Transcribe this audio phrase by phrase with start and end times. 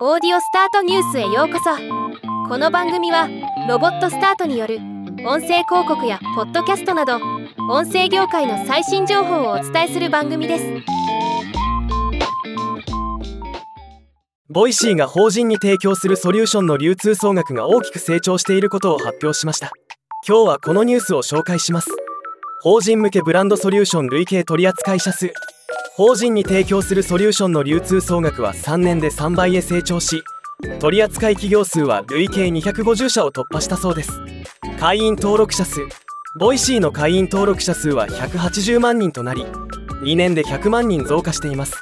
[0.00, 1.70] オーディオスタートニュースへようこそ。
[2.48, 3.28] この番組は
[3.68, 4.78] ロボットスタートによる
[5.24, 7.20] 音声広告やポッドキャストなど
[7.70, 10.64] 音声業界の最新情報をお伝えする番組です。
[14.50, 19.70] Voicy が法人に提供するソリューションの流通総額が大きく成長していることを発表しました。
[20.26, 22.03] 今日はこのニュースを紹介します。
[22.64, 25.30] 法人向けブランドソリューション累計取扱社数。
[25.96, 30.24] 法人に提供するソリューションの流通総額は3年で3倍へ成長し
[30.80, 34.18] 取扱企業数は累計250社を突破したそうです。
[34.80, 35.82] 会員登録者数。
[36.40, 39.44] Voicy の会員登録者数は180万人となり
[40.02, 41.74] 2年で100万人増加しています。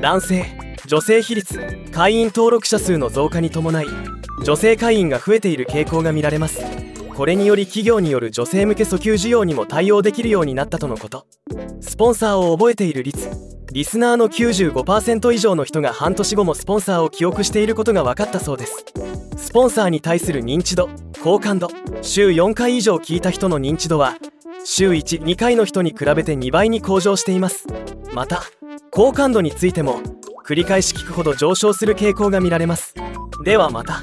[0.00, 0.46] 男性
[0.86, 1.60] 女性比率。
[1.92, 3.86] 会員登録者数の増加に伴い
[4.42, 6.62] 女性会員が増えている傾向が見られます。
[7.14, 11.26] これにより企業による女性向け訴求需要にも対応できるようになったとのこと。
[11.80, 13.30] スポンサーを覚えている率
[13.72, 18.84] リスナーの95%以上の人が半年後もスポンサーを記憶していることが分かったそうです。
[19.36, 20.88] スポンサーに対する認知度
[21.22, 21.68] 好感度。
[22.02, 24.16] 週4回以上聞いた人の認知度は
[24.64, 27.66] 週12回の人に比べて2倍に向上しています。
[28.12, 28.42] また
[28.90, 30.00] 好感度についても
[30.44, 32.94] 繰り返し聞くほど上昇する傾向が見られます。
[33.44, 34.02] ではまた。